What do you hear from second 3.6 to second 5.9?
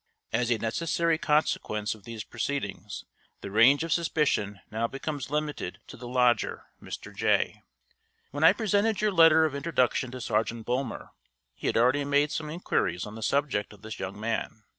of suspicion now becomes limited